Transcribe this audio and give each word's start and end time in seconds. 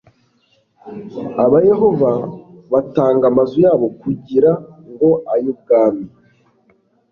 abayehova 1.43 2.11
batanga 2.71 3.23
amazu 3.31 3.55
yabo 3.65 3.87
kugira 4.01 4.51
ngo 4.91 5.09
ay'Ubwami, 5.33 6.05